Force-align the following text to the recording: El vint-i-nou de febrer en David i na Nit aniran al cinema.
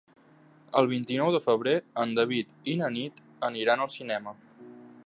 El 0.79 0.87
vint-i-nou 0.93 1.29
de 1.35 1.41
febrer 1.43 1.75
en 2.05 2.17
David 2.21 2.57
i 2.75 2.77
na 2.81 2.91
Nit 2.99 3.23
aniran 3.53 3.87
al 3.87 3.95
cinema. 3.99 4.37